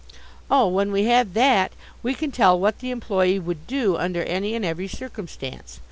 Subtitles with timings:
[0.49, 4.55] "Oh, when we have that we can tell what the employe would do under any
[4.55, 5.79] and every circumstance.